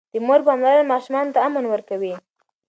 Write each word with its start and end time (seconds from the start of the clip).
د 0.13 0.15
مور 0.25 0.41
پاملرنه 0.47 0.89
ماشوم 0.91 1.25
ته 1.33 1.39
امن 1.47 1.65
ورکوي. 1.69 2.13